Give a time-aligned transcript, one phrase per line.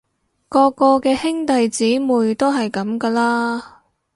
[0.49, 3.83] 個個嘅兄弟姊妹都係噉㗎啦